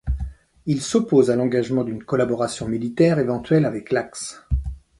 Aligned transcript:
Il 0.65 0.81
s'oppose 0.81 1.29
à 1.29 1.35
l'engagement 1.35 1.83
d'une 1.83 2.03
collaboration 2.03 2.67
militaire 2.67 3.19
éventuelle 3.19 3.65
avec 3.67 3.91
l'Axe. 3.91 4.43